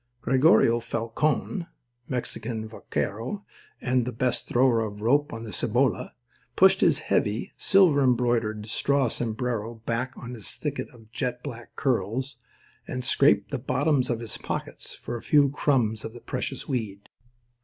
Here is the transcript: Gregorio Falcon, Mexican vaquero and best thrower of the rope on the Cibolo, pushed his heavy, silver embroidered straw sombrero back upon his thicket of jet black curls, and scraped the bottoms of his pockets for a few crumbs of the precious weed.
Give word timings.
Gregorio 0.23 0.79
Falcon, 0.79 1.67
Mexican 2.07 2.67
vaquero 2.67 3.45
and 3.79 4.17
best 4.17 4.47
thrower 4.47 4.79
of 4.79 4.97
the 4.97 5.03
rope 5.03 5.31
on 5.31 5.43
the 5.43 5.53
Cibolo, 5.53 6.09
pushed 6.55 6.81
his 6.81 7.01
heavy, 7.01 7.53
silver 7.55 8.01
embroidered 8.03 8.65
straw 8.65 9.09
sombrero 9.09 9.75
back 9.85 10.15
upon 10.15 10.33
his 10.33 10.55
thicket 10.55 10.89
of 10.91 11.11
jet 11.11 11.43
black 11.43 11.75
curls, 11.75 12.37
and 12.87 13.03
scraped 13.03 13.51
the 13.51 13.59
bottoms 13.59 14.09
of 14.09 14.21
his 14.21 14.39
pockets 14.39 14.95
for 14.95 15.17
a 15.17 15.21
few 15.21 15.51
crumbs 15.51 16.03
of 16.03 16.13
the 16.13 16.19
precious 16.21 16.67
weed. 16.67 17.07